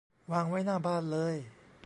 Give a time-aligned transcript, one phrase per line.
[0.31, 1.35] วางไว้หน้าบ้านเลย